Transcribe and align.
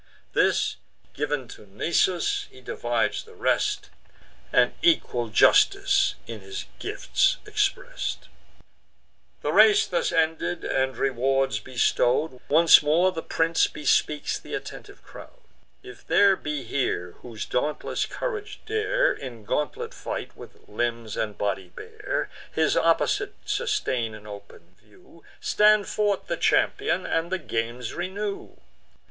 This 0.33 0.77
giv'n 1.13 1.47
to 1.49 1.67
Nisus, 1.67 2.47
he 2.49 2.59
divides 2.59 3.23
the 3.23 3.35
rest, 3.35 3.91
And 4.51 4.73
equal 4.81 5.27
justice 5.27 6.15
in 6.25 6.39
his 6.39 6.65
gifts 6.79 7.37
express'd. 7.45 8.27
The 9.43 9.53
race 9.53 9.85
thus 9.85 10.11
ended, 10.11 10.63
and 10.63 10.97
rewards 10.97 11.59
bestow'd, 11.59 12.39
Once 12.49 12.81
more 12.81 13.11
the 13.11 13.21
prince 13.21 13.67
bespeaks 13.67 14.39
th' 14.39 14.47
attentive 14.47 15.03
crowd: 15.03 15.39
"If 15.83 16.07
there 16.07 16.35
be 16.35 16.63
here, 16.63 17.11
whose 17.21 17.45
dauntless 17.45 18.07
courage 18.07 18.59
dare 18.65 19.13
In 19.13 19.45
gauntlet 19.45 19.93
fight, 19.93 20.35
with 20.35 20.67
limbs 20.67 21.15
and 21.15 21.37
body 21.37 21.67
bare, 21.69 22.27
His 22.51 22.75
opposite 22.75 23.35
sustain 23.45 24.15
in 24.15 24.25
open 24.25 24.75
view, 24.83 25.23
Stand 25.39 25.87
forth 25.87 26.25
the 26.25 26.37
champion, 26.37 27.05
and 27.05 27.31
the 27.31 27.37
games 27.37 27.93
renew. 27.93 28.57